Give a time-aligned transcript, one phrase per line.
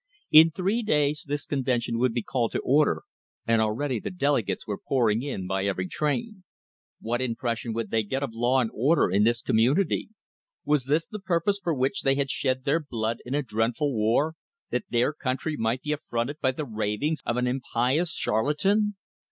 [0.31, 3.03] In three days this convention would be called to order,
[3.45, 6.43] and already the delegates were pouring in by every train.
[6.99, 10.09] What impression would they get of law and order in this community?
[10.65, 14.33] Was this the purpose for which they had shed their blood in a dreadful war
[14.71, 18.95] that their country might be affronted by the ravings of an impious charlatan?